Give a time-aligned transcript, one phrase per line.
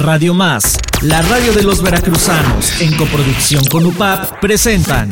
[0.00, 5.10] Radio Más, la radio de los veracruzanos, en coproducción con UPAP, presentan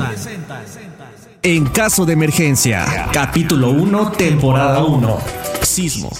[1.43, 5.19] En caso de emergencia, capítulo 1, temporada 1,
[5.61, 6.11] Sismo.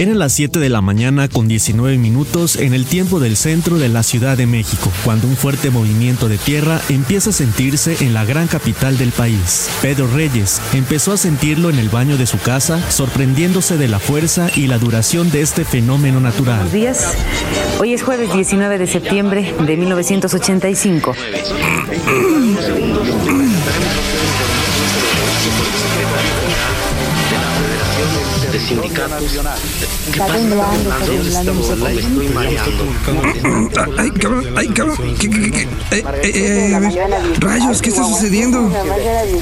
[0.00, 3.90] Eran las 7 de la mañana con 19 minutos en el tiempo del centro de
[3.90, 8.24] la Ciudad de México, cuando un fuerte movimiento de tierra empieza a sentirse en la
[8.24, 9.68] gran capital del país.
[9.82, 14.48] Pedro Reyes empezó a sentirlo en el baño de su casa, sorprendiéndose de la fuerza
[14.56, 16.60] y la duración de este fenómeno natural.
[16.60, 17.14] Buenos días.
[17.78, 21.14] Hoy es jueves 19 de septiembre de 1985.
[28.52, 29.22] De sindicatos.
[29.30, 30.38] ¿Qué Está pasa?
[30.38, 31.52] temblando, está temblando,
[31.84, 32.84] Me estoy mareando.
[33.98, 34.96] Ay, cabrón, ay, cabrón.
[35.18, 35.62] ¿Qué, qué, qué?
[35.62, 36.92] Eh, eh, eh, a ver.
[37.40, 38.70] Rayos, ¿qué está sucediendo?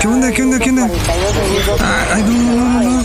[0.01, 0.91] ¿Qué onda, qué onda, qué onda?
[1.81, 3.03] Ah, Ay, no, no, no, no, no.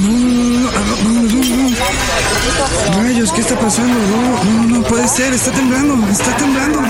[0.00, 3.02] No, no, no, no, no, no, no.
[3.02, 3.94] Rayos, ¿qué está pasando?
[3.94, 6.88] No, no, no, no puede ser, está temblando, está temblando, no.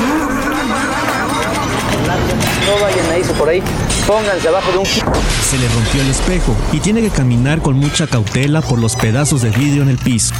[2.66, 3.62] No vayan a irse por ahí.
[4.06, 8.06] Pónganse abajo de un Se le rompió el espejo y tiene que caminar con mucha
[8.06, 10.34] cautela por los pedazos de vidrio en el piso.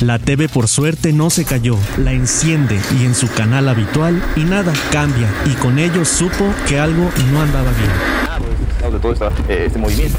[0.00, 4.40] La TV por suerte no se cayó, la enciende y en su canal habitual y
[4.40, 8.92] nada cambia y con ello supo que algo no andaba bien.
[8.92, 10.18] de todo esta, eh, este movimiento.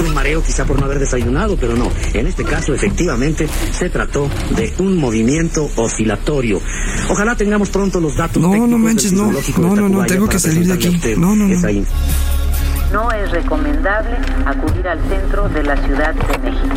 [0.00, 1.90] Un mareo quizá por no haber desayunado, pero no.
[2.14, 6.60] En este caso, efectivamente, se trató de un movimiento oscilatorio.
[7.08, 9.30] Ojalá tengamos pronto los datos No, no manches, no.
[9.58, 11.00] No, no, no, tengo que salir de aquí.
[11.16, 11.56] No, no, no.
[12.92, 16.76] No es recomendable acudir al centro de la Ciudad de México.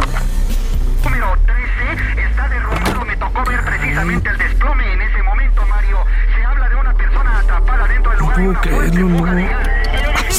[1.04, 3.06] número 13 está derrumbado.
[3.06, 5.98] Me tocó ver precisamente el desplome en ese momento, Mario.
[6.36, 8.40] Se habla de una persona atrapada dentro del lugar.
[8.40, 9.26] y puedo creerlo, no.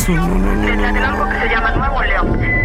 [0.07, 1.07] No, no, no, no, Se trata de no.
[1.07, 2.64] algo que se llama Nuevo León.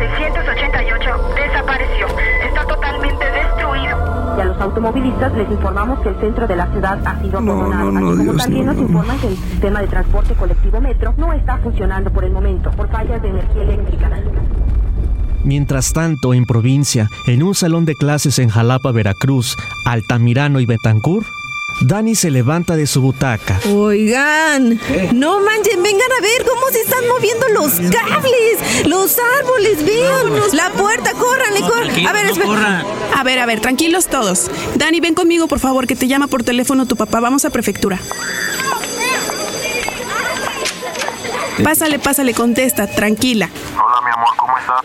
[0.00, 2.06] En Reforma 688 desapareció.
[2.46, 4.34] Está totalmente destruido.
[4.36, 7.52] Y a los automovilistas les informamos que el centro de la ciudad ha sido No,
[7.52, 7.90] abandonado.
[7.92, 8.88] no, no, así como Dios, también no, nos no, no.
[8.88, 12.88] informan que el sistema de transporte colectivo metro no está funcionando por el momento por
[12.88, 14.10] fallas de energía eléctrica.
[15.44, 19.56] Mientras tanto, en provincia, en un salón de clases en Jalapa, Veracruz,
[19.86, 21.24] Altamirano y Betancur,
[21.80, 23.60] Dani se levanta de su butaca.
[23.72, 24.80] Oigan,
[25.14, 30.70] no manchen, vengan a ver cómo se están moviendo los cables, los árboles, vean, la
[30.70, 32.06] puerta, córranle, corran.
[32.06, 32.84] A ver, espera.
[33.16, 34.50] A ver, a ver, tranquilos todos.
[34.74, 37.20] Dani, ven conmigo, por favor, que te llama por teléfono tu papá.
[37.20, 37.98] Vamos a prefectura.
[41.62, 43.48] Pásale, pásale, contesta, tranquila.
[43.74, 44.80] Hola, mi amor, ¿cómo estás?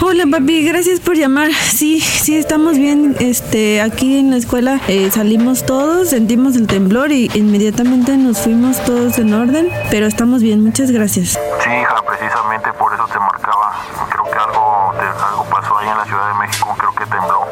[0.00, 1.50] Hola papi, gracias por llamar.
[1.52, 3.16] Sí, sí, estamos bien.
[3.20, 8.82] Este, aquí en la escuela eh, salimos todos, sentimos el temblor y inmediatamente nos fuimos
[8.84, 11.38] todos en orden, pero estamos bien, muchas gracias.
[11.62, 13.18] Sí, hija, precisamente por eso te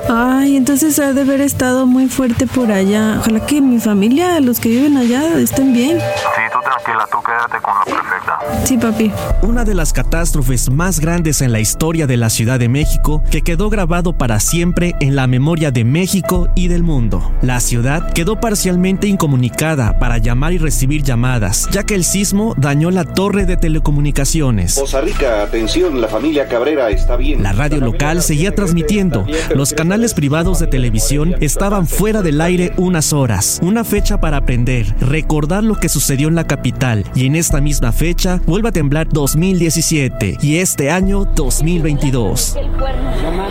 [0.08, 3.16] Ay, entonces ha de haber estado muy fuerte por allá.
[3.20, 5.98] Ojalá que mi familia, los que viven allá, estén bien.
[5.98, 8.66] Sí, tú tranquila, tú quédate con la perfecta.
[8.66, 9.12] Sí, papi.
[9.42, 13.42] Una de las catástrofes más grandes en la historia de la Ciudad de México que
[13.42, 17.32] quedó grabado para siempre en la memoria de México y del mundo.
[17.42, 22.90] La ciudad quedó parcialmente incomunicada para llamar y recibir llamadas, ya que el sismo dañó
[22.90, 24.78] la torre de telecomunicaciones.
[24.78, 27.42] Poza Rica, atención, la familia Cabrera está bien.
[27.42, 29.26] La radio local seguía transmitiendo.
[29.54, 33.58] Los canales privados de televisión estaban fuera del aire unas horas.
[33.62, 37.04] Una fecha para aprender, recordar lo que sucedió en la capital.
[37.14, 42.56] Y en esta misma fecha vuelve a temblar 2017 y este año 2022.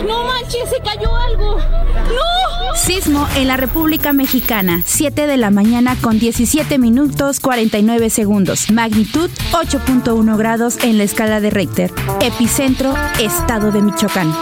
[0.06, 0.17] No
[0.48, 1.58] manches, se cayó algo.
[1.58, 2.76] ¡No!
[2.76, 8.70] Sismo en la República Mexicana, 7 de la mañana con 17 minutos 49 segundos.
[8.70, 11.92] Magnitud 8.1 grados en la escala de Richter.
[12.20, 14.32] Epicentro, Estado de Michoacán.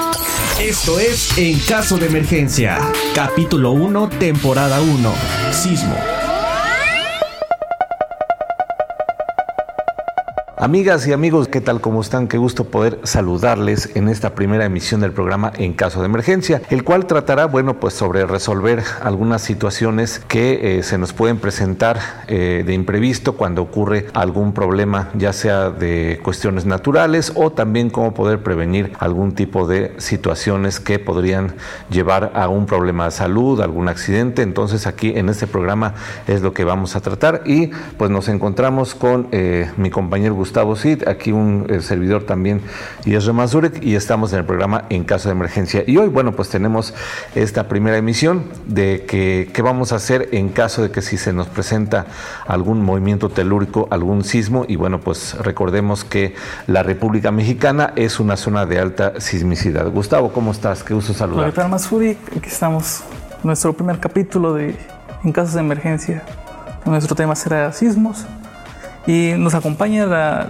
[0.61, 2.79] Esto es En caso de emergencia,
[3.15, 5.13] capítulo 1, temporada 1,
[5.53, 6.26] sismo.
[10.59, 11.83] Amigas y amigos, ¿qué tal?
[11.83, 12.29] ¿Cómo están?
[12.29, 16.83] Qué gusto poder saludarles en esta primera emisión del programa En caso de emergencia, el
[16.83, 22.63] cual tratará, bueno, pues sobre resolver algunas situaciones que eh, se nos pueden presentar eh,
[22.65, 28.43] de imprevisto cuando ocurre algún problema, ya sea de cuestiones naturales o también cómo poder
[28.43, 31.53] prevenir algún tipo de situaciones que podrían
[31.91, 34.41] llevar a un problema de salud, algún accidente.
[34.41, 35.93] Entonces aquí en este programa
[36.27, 40.77] es lo que vamos a tratar y pues nos encontramos con eh, mi compañero Gustavo
[40.77, 42.61] Cid, aquí un servidor también,
[43.05, 45.83] y es Mazurek, y estamos en el programa En Caso de Emergencia.
[45.85, 46.95] Y hoy, bueno, pues tenemos
[47.35, 51.33] esta primera emisión de que, qué vamos a hacer en caso de que si se
[51.33, 52.07] nos presenta
[52.47, 56.37] algún movimiento telúrico, algún sismo, y bueno, pues recordemos que
[56.69, 59.91] la República Mexicana es una zona de alta sismicidad.
[59.91, 60.85] Gustavo, ¿cómo estás?
[60.85, 61.53] Qué gusto saludar.
[61.69, 63.03] Mazurek, aquí estamos,
[63.43, 64.77] nuestro primer capítulo de
[65.25, 66.23] En Casos de Emergencia.
[66.85, 68.25] Nuestro tema será sismos
[69.07, 70.49] y nos acompaña la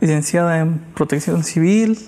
[0.00, 1.98] licenciada en protección civil,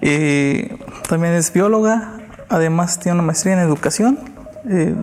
[0.00, 0.76] eh,
[1.08, 2.14] también es bióloga,
[2.48, 4.18] además tiene una maestría en educación,
[4.68, 4.94] eh,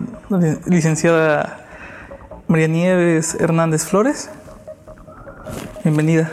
[0.66, 1.66] licenciada
[2.48, 4.30] María Nieves Hernández Flores.
[5.84, 6.30] Bienvenida.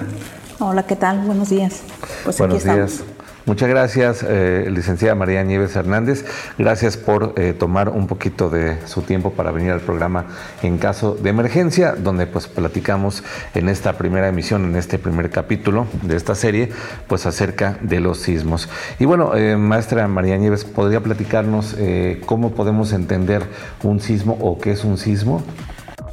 [0.60, 1.20] Hola, ¿qué tal?
[1.20, 1.82] Buenos días.
[2.24, 3.04] Pues Buenos días.
[3.48, 6.26] Muchas gracias, eh, licenciada María Nieves Hernández.
[6.58, 10.26] Gracias por eh, tomar un poquito de su tiempo para venir al programa
[10.64, 13.24] en caso de emergencia, donde pues platicamos
[13.54, 16.72] en esta primera emisión, en este primer capítulo de esta serie,
[17.08, 18.68] pues acerca de los sismos.
[19.00, 21.78] Y bueno, eh, maestra María Nieves, ¿podría platicarnos
[22.26, 23.44] cómo podemos entender
[23.82, 25.42] un sismo o qué es un sismo?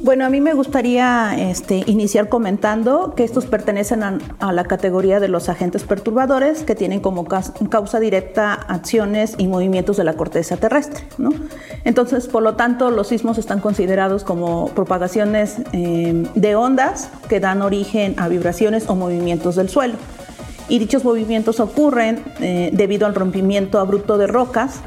[0.05, 5.29] Bueno, a mí me gustaría este, iniciar comentando que estos pertenecen a, la categoría de
[5.29, 11.07] los agentes perturbadores que tienen como causa directa acciones y movimientos de la corteza terrestre.
[11.85, 17.63] Entonces, por lo tanto, los sismos están considerados como propagaciones eh, de ondas que dan
[17.63, 19.95] origen a vibraciones o movimientos del suelo.
[20.69, 24.81] Y dichos movimientos ocurren eh, debido al rompimiento abrupto de rocas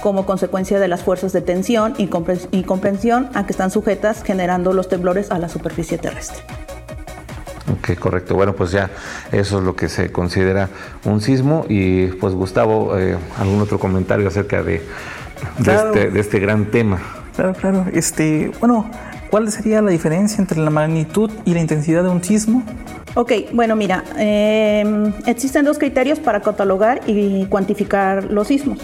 [0.00, 4.88] como consecuencia de las fuerzas de tensión y, comprensión a que están sujetas generando los
[4.88, 6.42] temblores a la superficie terrestre.
[7.72, 8.34] Ok, correcto.
[8.34, 8.90] Bueno, pues ya
[9.30, 10.68] eso es lo que se considera
[11.04, 11.64] un sismo.
[11.68, 14.82] Y pues Gustavo, eh, ¿algún otro comentario acerca de,
[15.58, 17.00] este, de, este, gran tema?
[17.36, 17.86] Claro, claro.
[17.92, 18.90] Este, bueno,
[19.30, 22.64] ¿cuál sería la diferencia entre la magnitud y la intensidad de un sismo?
[23.14, 28.78] Ok, bueno, mira, eh, existen dos criterios para catalogar y cuantificar los sismos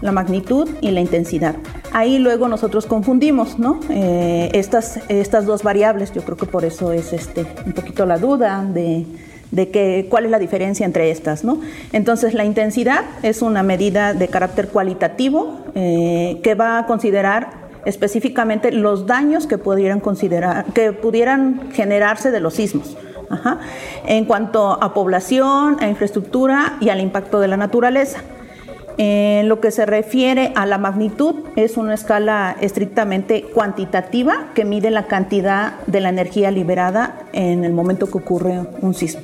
[0.00, 1.56] la magnitud y la intensidad.
[1.92, 3.80] Ahí luego nosotros confundimos ¿no?
[3.90, 8.18] Eh, estas, estas dos variables, yo creo que por eso es este, un poquito la
[8.18, 9.06] duda de,
[9.50, 11.44] de que, cuál es la diferencia entre estas.
[11.44, 11.60] ¿no?
[11.92, 18.70] Entonces la intensidad es una medida de carácter cualitativo eh, que va a considerar específicamente
[18.72, 22.96] los daños que pudieran, considerar, que pudieran generarse de los sismos.
[24.06, 28.22] En cuanto a población, a infraestructura y al impacto de la naturaleza.
[29.00, 34.90] En lo que se refiere a la magnitud, es una escala estrictamente cuantitativa que mide
[34.90, 39.22] la cantidad de la energía liberada en el momento que ocurre un sismo.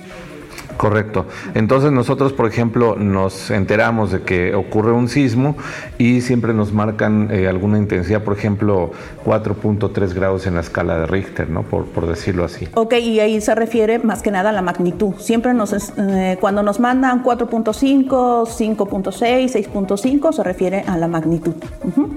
[0.76, 1.26] Correcto.
[1.54, 5.56] Entonces nosotros, por ejemplo, nos enteramos de que ocurre un sismo
[5.98, 8.90] y siempre nos marcan eh, alguna intensidad, por ejemplo,
[9.24, 11.62] 4.3 grados en la escala de Richter, ¿no?
[11.62, 12.68] Por, por, decirlo así.
[12.74, 15.14] Ok, y ahí se refiere más que nada a la magnitud.
[15.18, 18.08] Siempre nos, eh, cuando nos mandan 4.5,
[18.46, 21.54] 5.6, 6.5, se refiere a la magnitud,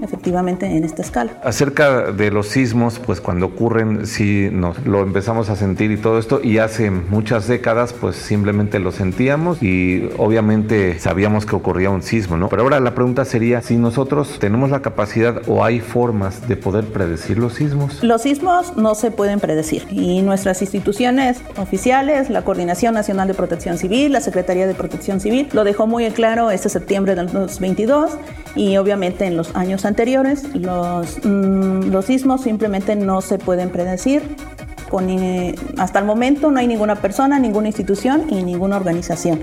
[0.02, 1.32] efectivamente, en esta escala.
[1.44, 6.20] Acerca de los sismos, pues cuando ocurren, sí nos, lo empezamos a sentir y todo
[6.20, 11.90] esto, y hace muchas décadas, pues siempre simplemente lo sentíamos y obviamente sabíamos que ocurría
[11.90, 12.48] un sismo, ¿no?
[12.48, 16.86] Pero ahora la pregunta sería si nosotros tenemos la capacidad o hay formas de poder
[16.86, 18.02] predecir los sismos.
[18.06, 23.78] Los sismos no se pueden predecir y nuestras instituciones oficiales, la Coordinación Nacional de Protección
[23.78, 28.12] Civil, la Secretaría de Protección Civil, lo dejó muy claro este septiembre del 2022
[28.56, 34.22] y obviamente en los años anteriores los, mm, los sismos simplemente no se pueden predecir
[35.78, 39.40] hasta el momento no hay ninguna persona, ninguna institución y ninguna organización.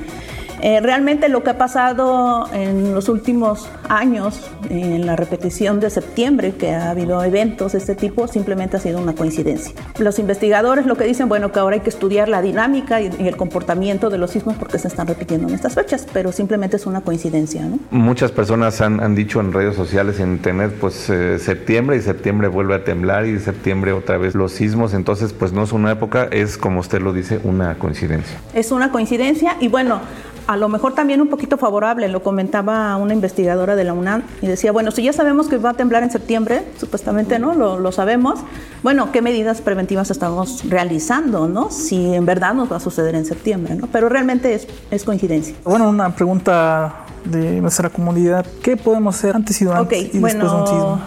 [0.64, 6.54] Eh, realmente lo que ha pasado en los últimos años, en la repetición de septiembre,
[6.54, 9.74] que ha habido eventos de este tipo, simplemente ha sido una coincidencia.
[9.98, 13.36] Los investigadores lo que dicen, bueno, que ahora hay que estudiar la dinámica y, el
[13.36, 17.02] comportamiento de los sismos porque se están repitiendo en estas fechas, pero simplemente es una
[17.02, 17.60] coincidencia.
[17.90, 22.74] Muchas personas han, dicho en redes sociales, en internet, pues eh, septiembre y septiembre vuelve
[22.74, 26.56] a temblar y septiembre otra vez los sismos, entonces pues no es una época, es
[26.56, 28.38] como usted lo dice, una coincidencia.
[28.54, 30.00] Es una coincidencia y bueno,
[30.46, 34.46] a lo mejor también un poquito favorable, lo comentaba una investigadora de la UNAM y
[34.46, 37.54] decía, bueno, si ya sabemos que va a temblar en septiembre, supuestamente, ¿no?
[37.54, 38.40] Lo, sabemos,
[38.82, 41.70] bueno, ¿qué medidas preventivas estamos realizando, ¿no?
[41.70, 43.86] Si en verdad nos va a suceder en septiembre, ¿no?
[43.86, 45.54] Pero realmente es, es coincidencia.
[45.64, 50.44] Bueno, una pregunta de nuestra comunidad, ¿qué podemos hacer antes y durante y después de
[50.44, 51.00] un sismo?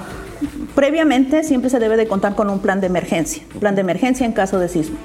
[0.76, 4.32] Previamente siempre se debe de contar con un plan de emergencia, plan de emergencia en
[4.32, 4.98] caso de sismo.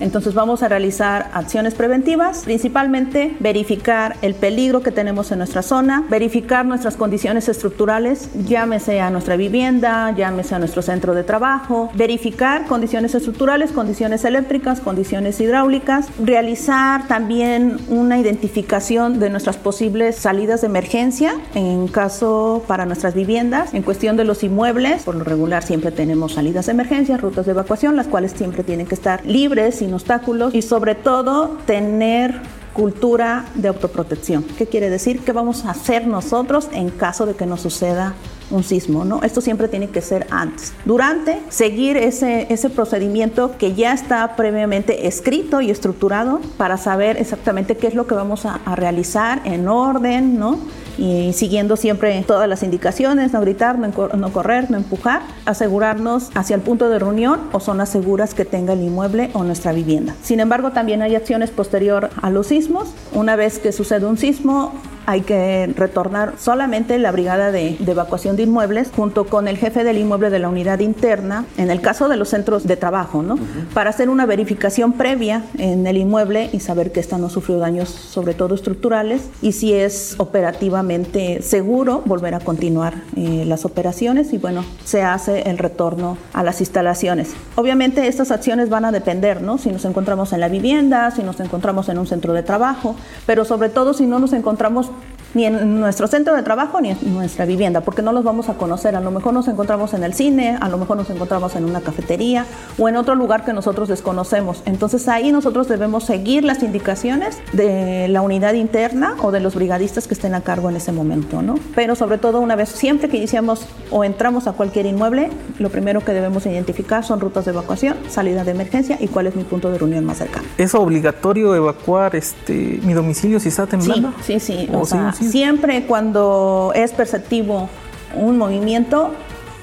[0.00, 6.04] Entonces vamos a realizar acciones preventivas, principalmente verificar el peligro que tenemos en nuestra zona,
[6.10, 12.66] verificar nuestras condiciones estructurales, llámese a nuestra vivienda, llámese a nuestro centro de trabajo, verificar
[12.66, 20.66] condiciones estructurales, condiciones eléctricas, condiciones hidráulicas, realizar también una identificación de nuestras posibles salidas de
[20.66, 25.90] emergencia en caso para nuestras viviendas, en cuestión de los inmuebles, por lo regular siempre
[25.90, 29.94] tenemos salidas de emergencia, rutas de evacuación, las cuales siempre tienen que estar libres, sin
[29.94, 32.40] obstáculos y sobre todo tener
[32.72, 34.42] cultura de autoprotección.
[34.58, 35.20] ¿Qué quiere decir?
[35.20, 38.14] ¿Qué vamos a hacer nosotros en caso de que nos suceda
[38.50, 39.22] un sismo, ¿no?
[39.22, 40.72] Esto siempre tiene que ser antes.
[40.84, 47.76] Durante, seguir ese, ese procedimiento que ya está previamente escrito y estructurado para saber exactamente
[47.76, 50.58] qué es lo que vamos a, realizar en orden, ¿no?
[50.98, 56.56] y siguiendo siempre todas las indicaciones, no gritar, no, no, correr, no empujar, asegurarnos hacia
[56.56, 60.14] el punto de reunión o zonas seguras que tenga el inmueble o nuestra vivienda.
[60.22, 62.88] Sin embargo, también hay acciones posterior a los sismos.
[63.12, 64.72] Una vez que sucede un sismo,
[65.06, 69.84] hay que retornar solamente la brigada de, de, evacuación de inmuebles junto con el jefe
[69.84, 73.34] del inmueble de la unidad interna, en el caso de los centros de trabajo, ¿no?
[73.34, 73.74] Uh -huh.
[73.74, 77.88] Para hacer una verificación previa en el inmueble y saber que ésta no sufrió daños,
[77.88, 84.38] sobre todo estructurales, y si es operativamente seguro volver a continuar eh, las operaciones y
[84.38, 87.34] bueno, se hace el retorno a las instalaciones.
[87.54, 89.58] Obviamente estas acciones van a depender, ¿no?
[89.58, 93.44] Si nos encontramos en la vivienda, si nos encontramos en un centro de trabajo, pero
[93.44, 94.90] sobre todo si no nos encontramos
[95.36, 98.54] ni en nuestro centro de trabajo ni en nuestra vivienda, porque no los vamos a
[98.54, 98.96] conocer.
[98.96, 101.82] A lo mejor nos encontramos en el cine, a lo mejor nos encontramos en una
[101.82, 102.46] cafetería
[102.78, 104.62] o en otro lugar que nosotros desconocemos.
[104.64, 110.08] Entonces ahí nosotros debemos seguir las indicaciones de la unidad interna o de los brigadistas
[110.08, 111.56] que estén a cargo en ese momento, ¿no?
[111.74, 115.28] Pero sobre todo una vez, siempre que iniciamos o entramos a cualquier inmueble,
[115.58, 119.36] lo primero que debemos identificar son rutas de evacuación, salida de emergencia y cuál es
[119.36, 120.46] mi punto de reunión más cercano.
[120.56, 124.14] ¿Es obligatorio evacuar este, mi domicilio si está temblando?
[124.22, 124.68] Sí, sí, sí.
[124.72, 127.68] O sea, sí, Siempre cuando es perceptivo
[128.14, 129.12] un movimiento,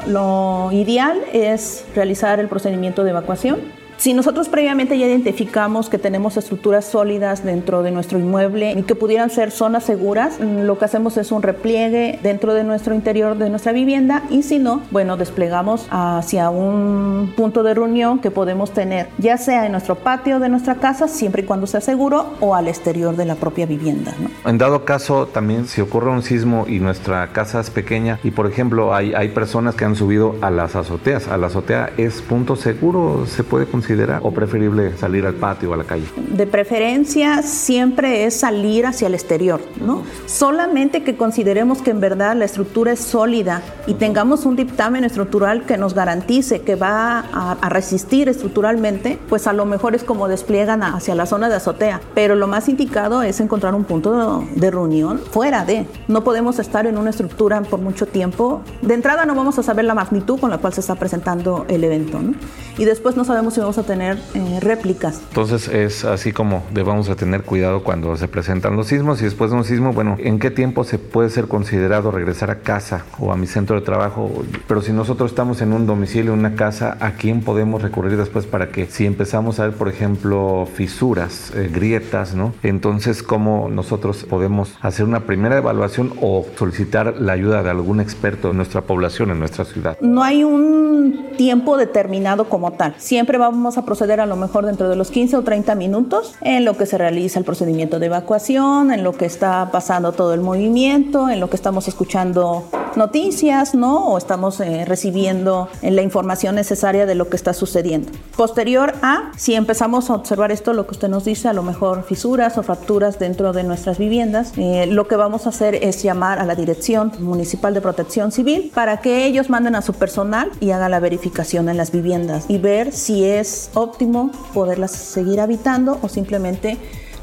[0.07, 6.35] lo ideal es realizar el procedimiento de evacuación si nosotros previamente ya identificamos que tenemos
[6.35, 11.15] estructuras sólidas dentro de nuestro inmueble y que pudieran ser zonas seguras, lo que hacemos
[11.15, 15.87] es un repliegue dentro de nuestro interior de nuestra vivienda y si no, bueno, desplegamos
[15.89, 20.75] hacia un punto de reunión que podemos tener, ya sea en nuestro patio de nuestra
[20.75, 24.13] casa, siempre y cuando sea seguro, o al exterior de la propia vivienda.
[24.19, 24.29] ¿no?
[24.49, 28.47] En dado caso, también si ocurre un sismo y nuestra casa es pequeña y, por
[28.47, 32.57] ejemplo, hay, hay personas que han subido a las azoteas, ¿a la azotea es punto
[32.57, 33.25] seguro?
[33.27, 33.92] ¿Se puede considerar?
[34.21, 36.05] O preferible salir al patio o a la calle?
[36.29, 40.03] De preferencia siempre es salir hacia el exterior, ¿no?
[40.25, 45.65] Solamente que consideremos que en verdad la estructura es sólida y tengamos un dictamen estructural
[45.65, 50.27] que nos garantice que va a, a resistir estructuralmente, pues a lo mejor es como
[50.27, 54.59] despliegan hacia la zona de azotea, pero lo más indicado es encontrar un punto de,
[54.59, 55.85] de reunión fuera de.
[56.07, 58.61] No podemos estar en una estructura por mucho tiempo.
[58.81, 61.83] De entrada no vamos a saber la magnitud con la cual se está presentando el
[61.83, 62.33] evento, ¿no?
[62.77, 65.21] Y después no sabemos si vamos a tener eh, réplicas.
[65.29, 69.51] Entonces es así como debemos de tener cuidado cuando se presentan los sismos y después
[69.51, 73.31] de un sismo, bueno, ¿en qué tiempo se puede ser considerado regresar a casa o
[73.31, 74.31] a mi centro de trabajo?
[74.67, 78.45] Pero si nosotros estamos en un domicilio, en una casa, ¿a quién podemos recurrir después
[78.45, 82.53] para que si empezamos a ver, por ejemplo, fisuras, eh, grietas, ¿no?
[82.63, 88.51] Entonces, ¿cómo nosotros podemos hacer una primera evaluación o solicitar la ayuda de algún experto
[88.51, 89.97] en nuestra población, en nuestra ciudad?
[90.01, 92.95] No hay un tiempo determinado como tal.
[92.97, 96.65] Siempre vamos a proceder a lo mejor dentro de los 15 o 30 minutos en
[96.65, 100.41] lo que se realiza el procedimiento de evacuación, en lo que está pasando todo el
[100.41, 102.65] movimiento, en lo que estamos escuchando
[102.95, 104.07] noticias, ¿no?
[104.07, 108.11] O estamos eh, recibiendo la información necesaria de lo que está sucediendo.
[108.35, 112.03] Posterior a, si empezamos a observar esto, lo que usted nos dice, a lo mejor
[112.03, 116.39] fisuras o fracturas dentro de nuestras viviendas, eh, lo que vamos a hacer es llamar
[116.39, 120.71] a la Dirección Municipal de Protección Civil para que ellos manden a su personal y
[120.71, 126.07] hagan la verificación en las viviendas y ver si es óptimo poderlas seguir habitando o
[126.07, 126.77] simplemente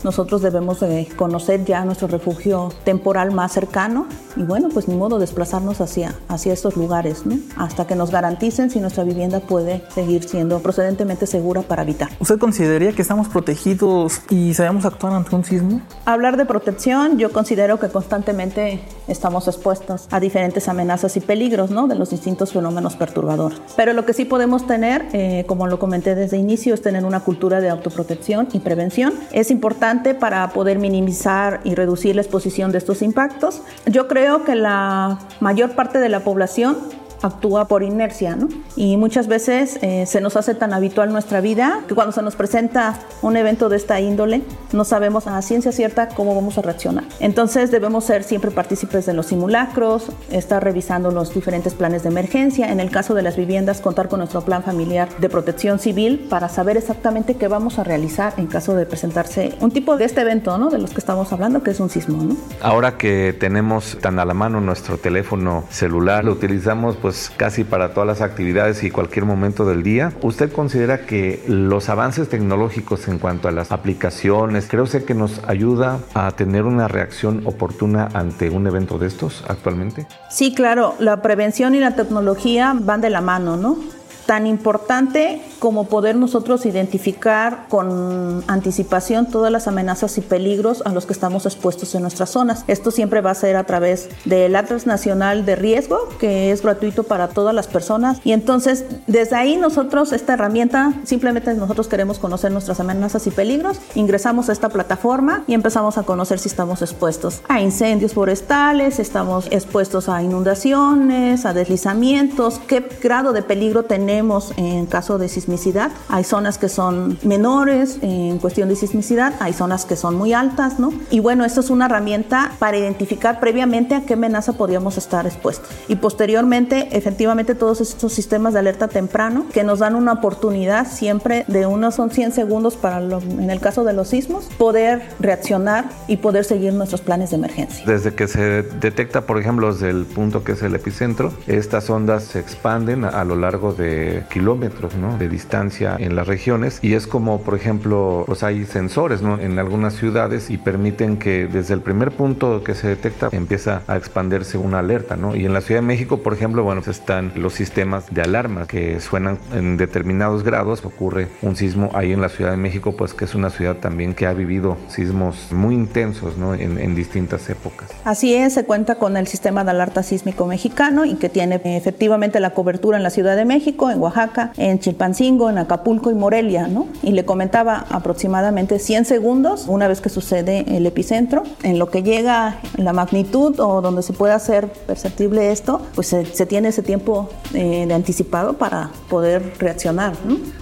[0.04, 5.18] nosotros debemos de conocer ya nuestro refugio temporal más cercano y bueno, pues ni modo
[5.18, 7.38] desplazarnos hacia, hacia estos lugares, ¿no?
[7.56, 12.08] Hasta que nos garanticen si nuestra vivienda puede seguir siendo procedentemente segura para habitar.
[12.20, 15.80] ¿Usted consideraría que estamos protegidos y sabemos actuar ante un sismo?
[16.04, 21.88] Hablar de protección, yo considero que constantemente estamos expuestos a diferentes amenazas y peligros, ¿no?
[21.88, 23.60] De los distintos fenómenos perturbadores.
[23.76, 27.20] Pero lo que sí podemos tener, eh, como lo comenté desde inicio, es tener una
[27.20, 29.14] cultura de autoprotección y prevención.
[29.32, 33.62] Es importante para poder minimizar y reducir la exposición de estos impactos.
[33.86, 36.76] Yo creo que la mayor parte de la población
[37.22, 38.48] actúa por inercia, ¿no?
[38.76, 42.36] Y muchas veces eh, se nos hace tan habitual nuestra vida que cuando se nos
[42.36, 47.04] presenta un evento de esta índole, no sabemos a ciencia cierta cómo vamos a reaccionar.
[47.20, 52.70] Entonces debemos ser siempre partícipes de los simulacros, estar revisando los diferentes planes de emergencia.
[52.70, 56.48] En el caso de las viviendas, contar con nuestro plan familiar de protección civil para
[56.48, 60.56] saber exactamente qué vamos a realizar en caso de presentarse un tipo de este evento,
[60.58, 60.70] ¿no?
[60.70, 62.36] De los que estamos hablando, que es un sismo, ¿no?
[62.62, 67.94] Ahora que tenemos tan a la mano nuestro teléfono celular, lo utilizamos pues casi para
[67.94, 70.12] todas las actividades y cualquier momento del día.
[70.22, 76.00] ¿Usted considera que los avances tecnológicos en cuanto a las aplicaciones, creo que nos ayuda
[76.14, 80.06] a tener una reacción oportuna ante un evento de estos actualmente?
[80.30, 83.99] Sí, claro, la prevención y la tecnología van de la mano, ¿no?
[84.26, 91.06] Tan importante como poder nosotros identificar con anticipación todas las amenazas y peligros a los
[91.06, 92.64] que estamos expuestos en nuestras zonas.
[92.66, 97.04] Esto siempre va a ser a través del Atlas Nacional de Riesgo, que es gratuito
[97.04, 98.20] para todas las personas.
[98.24, 103.80] Y entonces, desde ahí nosotros, esta herramienta, simplemente nosotros queremos conocer nuestras amenazas y peligros,
[103.94, 109.46] ingresamos a esta plataforma y empezamos a conocer si estamos expuestos a incendios forestales, estamos
[109.50, 114.19] expuestos a inundaciones, a deslizamientos, qué grado de peligro tenemos
[114.56, 115.90] en caso de sismicidad.
[116.08, 120.78] Hay zonas que son menores en cuestión de sismicidad, hay zonas que son muy altas,
[120.78, 120.92] ¿no?
[121.10, 125.68] Y bueno, esto es una herramienta para identificar previamente a qué amenaza podríamos estar expuestos.
[125.88, 131.44] Y posteriormente, efectivamente, todos estos sistemas de alerta temprano que nos dan una oportunidad siempre
[131.48, 136.18] de unos son 100 segundos para, en el caso de los sismos, poder reaccionar y
[136.18, 137.84] poder seguir nuestros planes de emergencia.
[137.86, 142.24] Desde que se detecta, por ejemplo, desde el punto que es el epicentro, estas ondas
[142.24, 143.99] se expanden a lo largo de
[144.30, 145.18] kilómetros ¿no?
[145.18, 149.38] de distancia en las regiones y es como por ejemplo pues hay sensores ¿no?
[149.38, 153.96] en algunas ciudades y permiten que desde el primer punto que se detecta empieza a
[153.96, 155.34] expandirse una alerta ¿no?
[155.36, 159.00] y en la Ciudad de México por ejemplo bueno están los sistemas de alarma que
[159.00, 163.24] suenan en determinados grados ocurre un sismo ahí en la Ciudad de México pues que
[163.24, 166.54] es una ciudad también que ha vivido sismos muy intensos ¿no?
[166.54, 171.04] en, en distintas épocas así es se cuenta con el sistema de alerta sísmico mexicano
[171.04, 175.50] y que tiene efectivamente la cobertura en la Ciudad de México en Oaxaca, en Chilpancingo,
[175.50, 176.88] en Acapulco y Morelia, ¿no?
[177.02, 181.42] Y le comentaba aproximadamente 100 segundos una vez que sucede el epicentro.
[181.62, 186.46] En lo que llega la magnitud o donde se puede hacer perceptible esto, pues se,
[186.46, 190.12] tiene ese tiempo eh, de anticipado para poder reaccionar.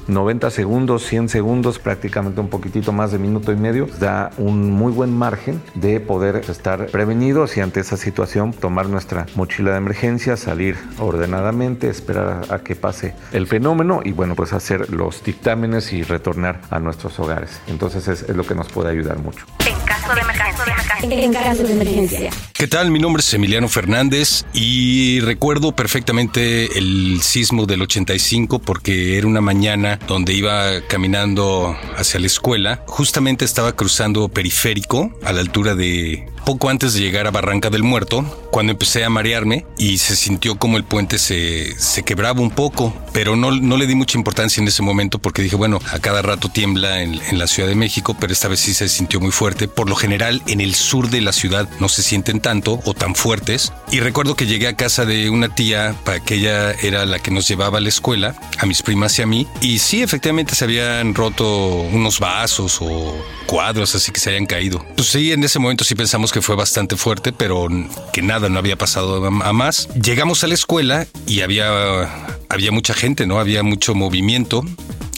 [0.06, 4.92] 90 segundos, 100 segundos, prácticamente un poquitito más de minuto y medio, da un muy
[4.92, 10.36] buen margen de poder estar prevenidos y ante esa situación tomar nuestra mochila de emergencia,
[10.36, 16.02] salir ordenadamente, esperar a que pase el fenómeno y bueno, pues hacer los dictámenes y
[16.02, 17.60] retornar a nuestros hogares.
[17.66, 19.44] Entonces es, lo que nos puede ayudar mucho.
[19.66, 20.64] En caso de emergencia.
[21.02, 22.30] En caso de emergencia.
[22.52, 22.90] ¿Qué tal?
[22.90, 29.40] Mi nombre es Emiliano Fernández y recuerdo perfectamente el sismo del 85 porque era una
[29.40, 32.82] mañana donde iba caminando hacia la escuela.
[32.86, 37.82] Justamente estaba cruzando periférico a la altura de poco antes de llegar a Barranca del
[37.82, 42.50] Muerto, cuando empecé a marearme y se sintió como el puente se, se quebraba un
[42.50, 45.98] poco, pero no, no le di mucha importancia en ese momento porque dije, bueno, a
[45.98, 49.20] cada rato tiembla en, en, la Ciudad de México, pero esta vez sí se sintió
[49.20, 49.68] muy fuerte.
[49.68, 53.14] Por lo general, en el sur de la ciudad no se sienten tanto o tan
[53.14, 53.74] fuertes.
[53.90, 57.30] Y recuerdo que llegué a casa de una tía, para que ella era la que
[57.30, 60.64] nos llevaba a la escuela, a mis primas y a mí, y sí, efectivamente se
[60.64, 64.84] habían roto unos vasos o cuadros así que se hayan caído.
[64.94, 67.68] Pues sí, en ese momento sí pensamos que fue bastante fuerte, pero
[68.12, 69.88] que nada, no había pasado a más.
[69.94, 72.02] Llegamos a la escuela y había,
[72.48, 73.38] había mucha gente, ¿no?
[73.38, 74.64] Había mucho movimiento.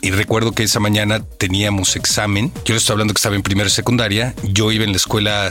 [0.02, 2.52] Y recuerdo que esa mañana teníamos examen.
[2.64, 4.34] Yo les estoy hablando que estaba en primera secundaria.
[4.42, 5.50] Yo iba en la escuela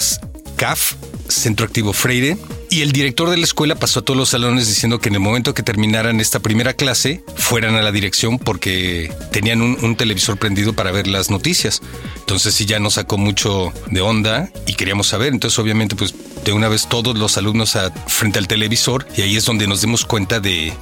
[0.55, 0.93] CAF,
[1.27, 2.37] Centro Activo Freire,
[2.69, 5.21] y el director de la escuela pasó a todos los salones diciendo que en el
[5.21, 10.73] momento que terminaran esta primera clase fueran a la dirección porque tenían un, televisor prendido
[10.73, 11.81] para ver las noticias.
[12.19, 15.33] Entonces sí ya nos sacó mucho de onda y queríamos saber.
[15.33, 16.13] Entonces obviamente pues
[16.45, 17.77] de una vez todos los alumnos
[18.07, 20.73] frente al televisor y ahí es donde nos dimos cuenta de,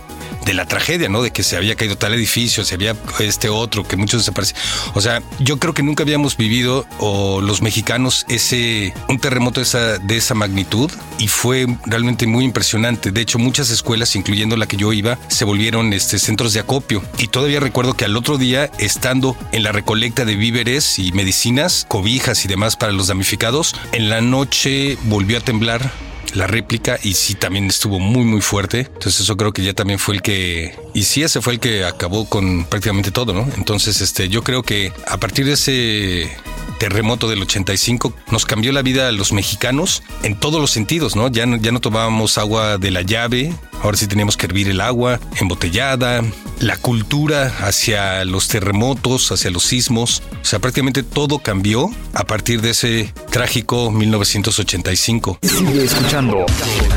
[0.48, 1.22] de la tragedia, ¿no?
[1.22, 4.64] De que se había caído tal edificio, se había este otro, que muchos desaparecieron.
[4.96, 9.66] O sea, yo creo que nunca habíamos vivido, o los mexicanos, ese, un terremoto de
[9.66, 13.12] esa, de esa magnitud y fue realmente muy impresionante.
[13.12, 17.04] De hecho, muchas escuelas, incluyendo la que yo iba, se volvieron este, centros de acopio.
[17.18, 21.86] Y todavía recuerdo que al otro día, estando en la recolecta de víveres y medicinas,
[21.90, 26.07] cobijas y demás para los damnificados, en la noche volvió a temblar
[26.38, 28.82] la réplica y sí también estuvo muy muy fuerte.
[28.82, 31.84] Entonces eso creo que ya también fue el que y sí ese fue el que
[31.84, 33.48] acabó con prácticamente todo, ¿no?
[33.58, 36.30] Entonces este yo creo que a partir de ese
[36.78, 41.28] terremoto del 85 nos cambió la vida a los mexicanos en todos los sentidos, ¿no?
[41.30, 45.20] Ya, ya no tomábamos agua de la llave, ahora sí teníamos que hervir el agua
[45.40, 46.24] embotellada,
[46.60, 52.62] la cultura hacia los terremotos, hacia los sismos, o sea, prácticamente todo cambió a partir
[52.62, 55.40] de ese trágico 1985.
[55.42, 56.46] Sigue escuchando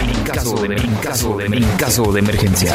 [0.00, 2.74] en caso de, en caso de, en caso de emergencia.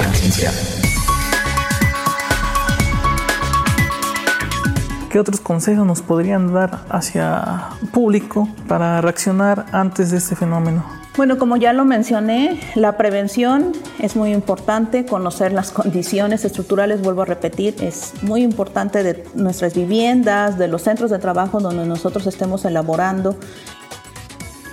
[5.16, 10.84] ¿Qué otros consejos nos podrían dar hacia público para reaccionar antes de este fenómeno?
[11.16, 17.22] Bueno, como ya lo mencioné, la prevención es muy importante, conocer las condiciones estructurales, vuelvo
[17.22, 22.28] a repetir, es muy importante de nuestras viviendas, de los centros de trabajo donde nosotros
[22.28, 23.38] estemos elaborando.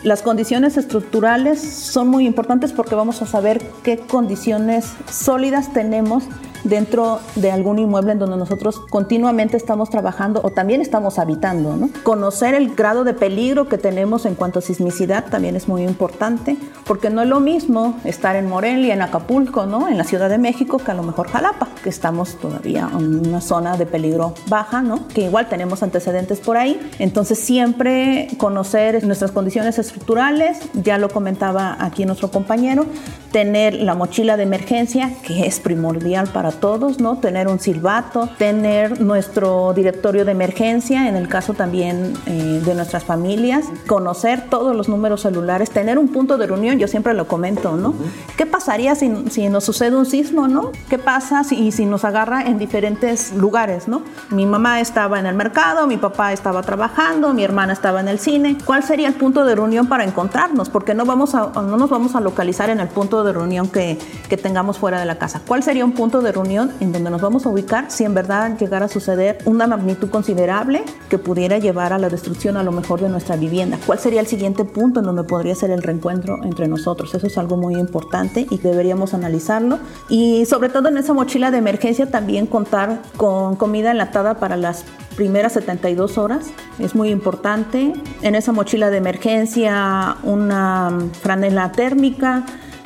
[0.02, 6.24] Las condiciones estructurales son muy importantes porque vamos a saber qué condiciones sólidas tenemos
[6.64, 11.76] dentro de algún inmueble en donde nosotros continuamente estamos trabajando o también estamos habitando.
[11.76, 11.90] ¿no?
[12.02, 16.56] Conocer el grado de peligro que tenemos en cuanto a sismicidad también es muy importante,
[16.84, 19.88] porque no es lo mismo estar en Morelia, en Acapulco, ¿no?
[19.88, 23.40] en la Ciudad de México, que a lo mejor Jalapa, que estamos todavía en una
[23.40, 25.08] zona de peligro baja, ¿no?
[25.08, 26.80] que igual tenemos antecedentes por ahí.
[26.98, 32.86] Entonces siempre conocer nuestras condiciones estructurales, ya lo comentaba aquí nuestro compañero,
[33.32, 37.16] tener la mochila de emergencia, que es primordial para todos, ¿no?
[37.16, 43.04] Tener un silbato, tener nuestro directorio de emergencia, en el caso también eh, de nuestras
[43.04, 47.76] familias, conocer todos los números celulares, tener un punto de reunión, yo siempre lo comento,
[47.76, 47.94] ¿no?
[48.36, 50.72] ¿Qué pasaría si, si, nos sucede un sismo, ¿no?
[50.88, 54.02] ¿Qué pasa si, si nos agarra en diferentes lugares, ¿no?
[54.30, 58.18] Mi mamá estaba en el mercado, mi papá estaba trabajando, mi hermana estaba en el
[58.18, 58.58] cine.
[58.64, 60.68] ¿Cuál sería el punto de reunión para encontrarnos?
[60.68, 63.98] Porque no, vamos a, no nos vamos a localizar en el punto de reunión que,
[64.28, 65.40] que tengamos fuera de la casa.
[65.46, 66.41] ¿Cuál sería un punto de reunión?
[66.80, 70.82] En donde nos vamos a ubicar si en verdad llegara a suceder una magnitud considerable
[71.08, 73.78] que pudiera llevar a la destrucción a lo mejor de nuestra vivienda.
[73.86, 77.14] ¿Cuál sería el siguiente punto en donde podría ser el reencuentro entre nosotros?
[77.14, 79.78] Eso es algo muy importante y deberíamos analizarlo.
[80.08, 84.84] Y sobre todo en esa mochila de emergencia también contar con comida enlatada para las
[85.16, 86.46] primeras 72 horas.
[86.78, 87.92] Es muy importante.
[88.22, 92.44] En esa mochila de emergencia una franela térmica,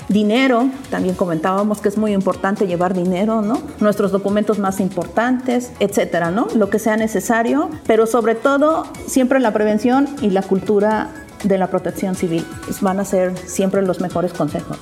[0.09, 3.61] Dinero, también comentábamos que es muy importante llevar dinero, ¿no?
[3.81, 6.47] Nuestros documentos más importantes, etcétera, ¿no?
[6.55, 11.11] Lo que sea necesario, pero sobre todo siempre la prevención y la cultura
[11.42, 12.47] de la protección civil
[12.81, 14.79] van a ser siempre los mejores consejos.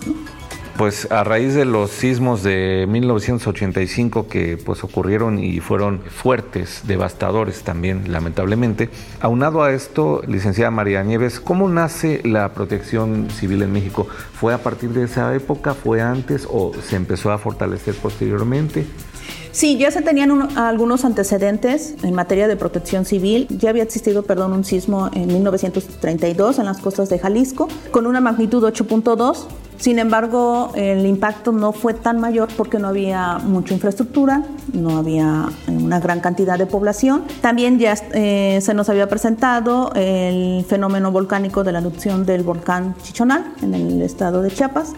[0.76, 7.62] Pues a raíz de los sismos de 1985 que pues ocurrieron y fueron fuertes, devastadores
[7.62, 14.08] también, lamentablemente, aunado a esto, licenciada María Nieves, ¿cómo nace la protección civil en México?
[14.32, 15.74] ¿Fue a partir de esa época?
[15.74, 18.84] ¿Fue antes o se empezó a fortalecer posteriormente?
[19.52, 23.46] Sí, ya se tenían algunos antecedentes en materia de protección civil.
[23.48, 28.20] Ya había existido, perdón, un sismo en 1932 en las costas de Jalisco con una
[28.20, 29.46] magnitud 8.2
[29.78, 35.48] sin embargo, el impacto no fue tan mayor porque no había mucha infraestructura, no había
[35.68, 37.24] una gran cantidad de población.
[37.40, 42.94] También ya eh, se nos había presentado el fenómeno volcánico de la erupción del volcán
[43.02, 44.94] Chichonal en el estado de Chiapas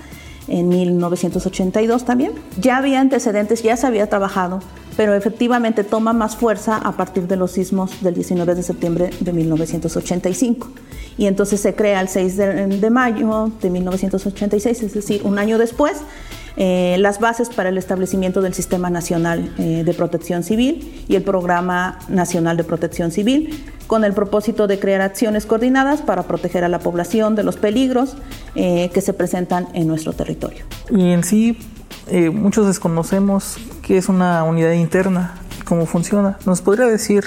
[0.49, 2.33] en 1982 también.
[2.61, 4.61] Ya había antecedentes, ya se había trabajado,
[4.97, 9.33] pero efectivamente toma más fuerza a partir de los sismos del 19 de septiembre de
[9.33, 10.69] 1985
[11.19, 15.99] y entonces se crea el 6 de, mayo de 1986, es decir, un año después,
[16.59, 21.23] eh, las bases para el establecimiento del Sistema Nacional eh, de Protección Civil y el
[21.23, 26.69] Programa Nacional de Protección Civil, con el propósito de crear acciones coordinadas para proteger a
[26.69, 28.17] la población de los peligros
[28.55, 30.65] eh, que se presentan en nuestro territorio.
[30.91, 31.57] Y en sí,
[32.33, 36.38] muchos desconocemos qué es una unidad interna, cómo funciona.
[36.47, 37.25] ¿Nos podría decir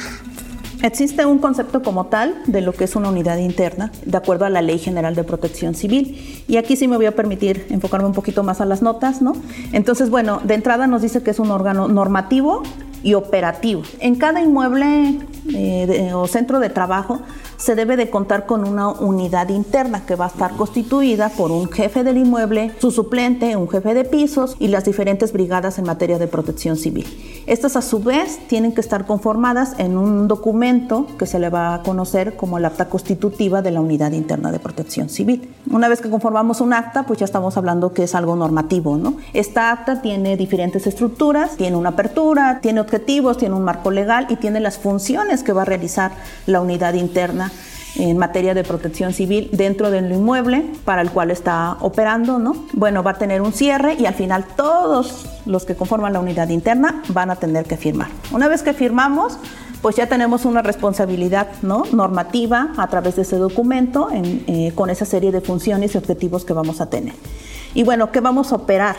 [0.81, 4.49] Existe un concepto como tal de lo que es una unidad interna, de acuerdo a
[4.49, 6.43] la Ley General de Protección Civil.
[6.47, 9.33] Y aquí sí me voy a permitir enfocarme un poquito más a las notas, ¿no?
[9.73, 12.63] Entonces, bueno, de entrada nos dice que es un órgano normativo
[13.03, 13.81] y operativo.
[13.99, 15.19] En cada inmueble
[15.53, 17.19] eh, o centro de trabajo
[17.59, 21.69] se debe de contar con una unidad interna que va a estar constituida por un
[21.69, 26.17] jefe del inmueble, su suplente, un jefe de pisos y las diferentes brigadas en materia
[26.17, 27.05] de protección civil.
[27.47, 31.73] Estas a su vez tienen que estar conformadas en un documento que se le va
[31.73, 35.53] a conocer como el acta constitutiva de la unidad interna de protección civil.
[35.69, 39.17] Una vez que conformamos un acta, pues ya estamos hablando que es algo normativo, ¿no?
[39.33, 44.37] Esta acta tiene diferentes estructuras, tiene una apertura, tiene objetivos, tiene un marco legal y
[44.37, 46.11] tiene las funciones que va a realizar
[46.45, 47.48] la unidad interna
[47.95, 52.65] en materia de protección civil dentro del inmueble para el cual está operando, ¿no?
[52.73, 56.49] Bueno, va a tener un cierre y al final todos los que conforman la unidad
[56.49, 58.09] interna van a tener que firmar.
[58.31, 59.37] Una vez que firmamos,
[59.81, 61.83] pues ya tenemos una responsabilidad ¿no?
[61.91, 66.53] normativa a través de ese documento eh, con esa serie de funciones y objetivos que
[66.53, 67.13] vamos a tener.
[67.73, 68.97] Y bueno, ¿qué vamos a operar?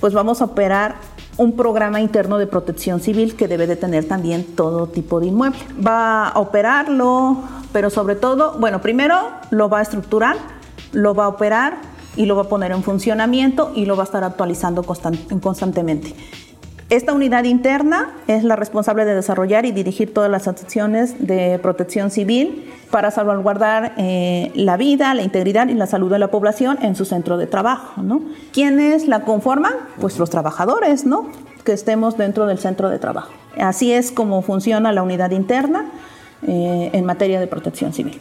[0.00, 0.96] Pues vamos a operar
[1.36, 5.58] un programa interno de protección civil que debe de tener también todo tipo de inmueble.
[5.84, 7.38] Va a operarlo,
[7.72, 9.16] pero sobre todo, bueno, primero
[9.50, 10.36] lo va a estructurar,
[10.92, 11.78] lo va a operar
[12.16, 16.14] y lo va a poner en funcionamiento y lo va a estar actualizando constantemente.
[16.90, 22.10] Esta unidad interna es la responsable de desarrollar y dirigir todas las acciones de protección
[22.10, 26.96] civil para salvaguardar eh, la vida, la integridad y la salud de la población en
[26.96, 28.00] su centro de trabajo.
[28.00, 28.22] ¿no?
[28.52, 29.74] ¿Quiénes la conforman?
[30.00, 31.26] Pues los trabajadores, ¿no?
[31.62, 33.32] que estemos dentro del centro de trabajo.
[33.60, 35.84] Así es como funciona la unidad interna
[36.46, 38.18] eh, en materia de protección civil.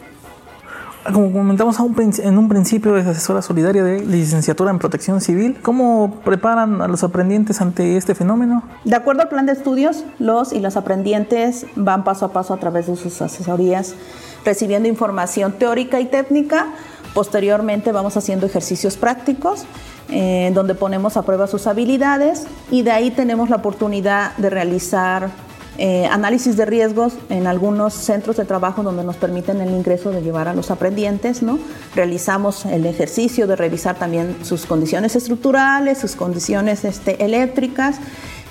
[1.14, 1.78] Como comentamos
[2.20, 5.58] en un principio, es asesora solidaria de licenciatura en protección civil.
[5.62, 8.64] ¿Cómo preparan a los aprendientes ante este fenómeno?
[8.84, 12.58] De acuerdo al plan de estudios, los y las aprendientes van paso a paso a
[12.58, 13.96] través de sus asesorías,
[14.44, 16.68] recibiendo información teórica y técnica.
[17.14, 19.66] Posteriormente vamos haciendo ejercicios prácticos
[20.10, 25.30] eh, donde ponemos a prueba sus habilidades y de ahí tenemos la oportunidad de realizar
[25.78, 30.22] eh, análisis de riesgos en algunos centros de trabajo donde nos permiten el ingreso de
[30.22, 31.60] llevar a los aprendientes, ¿no?
[31.96, 37.98] Realizamos el ejercicio de revisar también sus condiciones estructurales, sus condiciones este, eléctricas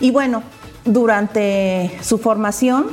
[0.01, 0.43] y bueno,
[0.85, 2.87] durante su formación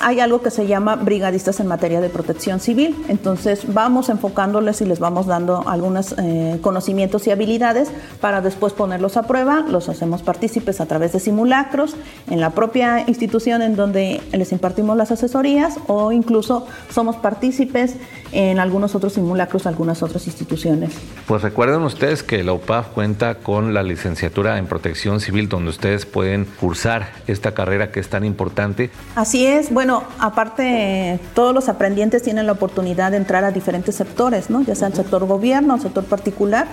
[0.00, 2.96] hay algo que se llama brigadistas en materia de protección civil.
[3.08, 9.16] Entonces vamos enfocándoles y les vamos dando algunos eh, conocimientos y habilidades para después ponerlos
[9.16, 9.64] a prueba.
[9.68, 11.96] Los hacemos partícipes a través de simulacros
[12.30, 17.96] en la propia institución en donde les impartimos las asesorías o incluso somos partícipes
[18.32, 20.92] en algunos otros simulacros, algunas otras instituciones.
[21.26, 26.06] Pues recuerden ustedes que la UPAF cuenta con la licenciatura en protección civil donde ustedes
[26.06, 28.90] pueden cursar esta carrera que es tan importante.
[29.14, 34.50] Así es, bueno, aparte todos los aprendientes tienen la oportunidad de entrar a diferentes sectores,
[34.50, 34.60] ¿no?
[34.62, 36.66] ya sea el sector gobierno, el sector particular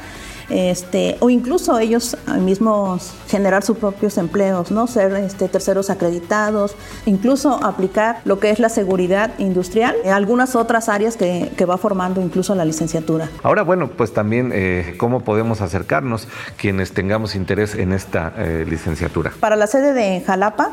[0.50, 4.88] este, o incluso ellos mismos generar sus propios empleos, ¿no?
[4.88, 10.90] ser este, terceros acreditados, incluso aplicar lo que es la seguridad industrial en algunas otras
[10.90, 13.30] áreas que, va formando incluso la licenciatura.
[13.44, 19.32] Ahora, bueno, pues también eh, cómo podemos acercarnos quienes tengamos interés en esta eh, licenciatura.
[19.40, 20.72] Para la sede de Jalapa,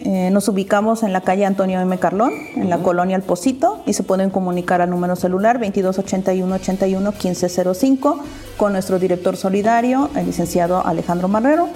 [0.00, 1.98] eh, nos ubicamos en la calle Antonio M.
[1.98, 8.20] Carlón, en la colonia El Pocito, y se pueden comunicar al número celular 2281-81-1505
[8.56, 11.68] con nuestro director solidario, el licenciado Alejandro Marrero.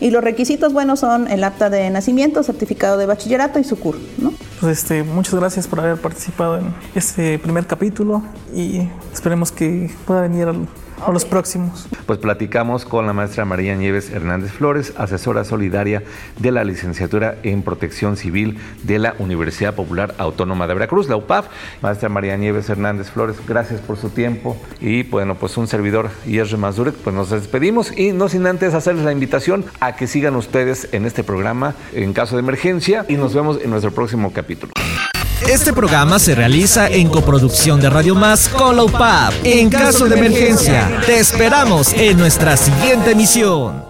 [0.00, 3.96] Y los requisitos, bueno, son el acta de nacimiento, certificado de bachillerato y su CUR.
[4.18, 4.32] ¿no?
[4.60, 8.22] Pues este, muchas gracias por haber participado en este primer capítulo
[8.54, 10.66] y esperemos que pueda venir al
[11.06, 11.86] a los próximos.
[12.06, 16.02] Pues platicamos con la maestra María Nieves Hernández Flores, asesora solidaria
[16.38, 21.46] de la licenciatura en protección civil de la Universidad Popular Autónoma de Veracruz, la UPAF.
[21.82, 24.56] Maestra María Nieves Hernández Flores, gracias por su tiempo.
[24.80, 29.04] Y bueno, pues un servidor, Yerre Mazurek, pues nos despedimos y no sin antes hacerles
[29.04, 33.34] la invitación a que sigan ustedes en este programa en caso de emergencia y nos
[33.34, 34.72] vemos en nuestro próximo capítulo.
[35.48, 39.32] Este programa se realiza en coproducción de Radio Más con la.
[39.42, 43.89] En caso de emergencia, te esperamos en nuestra siguiente emisión.